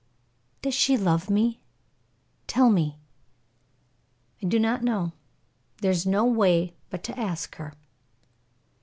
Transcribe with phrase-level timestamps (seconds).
[0.63, 1.59] "Does she love me?
[2.47, 2.97] Tell me!"
[4.41, 5.11] "I do not know.
[5.81, 7.75] There is no way but to ask her."